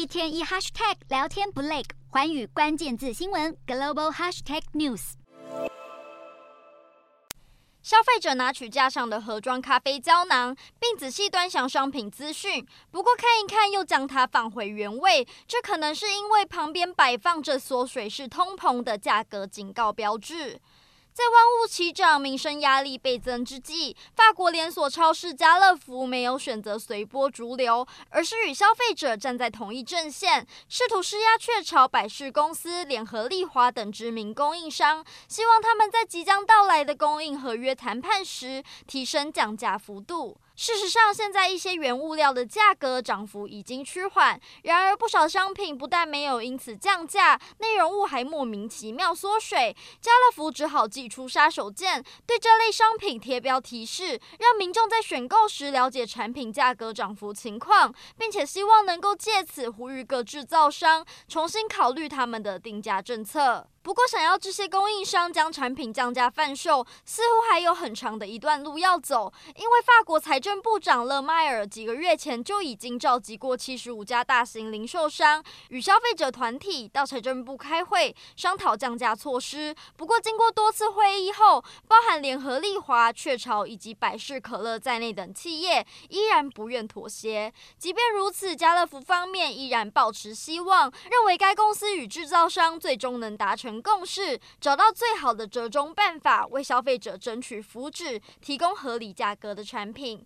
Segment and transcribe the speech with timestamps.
[0.00, 5.12] 一天一 hashtag 聊天不累，寰宇关键字新闻 global hashtag news。
[7.82, 20.58] 消费者拿取架上的盒装咖啡胶囊，并仔细端详商品资讯，不过看一看又将它放回原位，这可能是因为旁边摆放着缩水式通膨的价格警告标志。
[21.12, 40.38] 在万物齐涨、民生压力倍增之际，法国连锁超市家乐福没有选择随波逐流，而是与消费者站在同一阵线，试图施压雀巢、百事公司、联合利华等知名供应商，希望他们在即将到来的供应合约谈判时提升降价幅度。
[40.60, 49.74] 事实上，现在一些原物料的价格涨幅已经趋缓，然而不少商品不但没有因此降价，内容物还莫名其妙缩水。
[50.02, 63.66] 家乐福只好祭出杀手锏，对这类商品贴标提示，让民众在选购时了解产品价格涨幅情况，并且希望能够借此呼吁各制造商重新考虑他们的定价政策。
[63.82, 69.32] 不过，想要这些供应商将产品降价贩售，似乎还有很长的一段路要走。
[69.56, 79.74] 因为法国财政部长勒迈尔几个月前就已经召集过七十五家大型零售商与消费者团体到财政部开会，商讨降价措施。
[79.96, 87.50] 不过，经过多次会议后，包含联合利华、雀巢以及百事可乐在内等企业依然不愿妥协。
[87.78, 93.69] 即便如此，家乐福方面依然抱持希望，认为该公司与制造商最终能达成。
[93.82, 100.24] 共识，找到最好的折中办法，为消费者争取福祉，提供合理价格的产品。